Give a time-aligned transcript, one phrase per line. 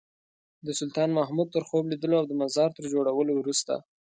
[0.65, 3.73] د سلطان محمود تر خوب لیدلو او د مزار تر جوړولو وروسته.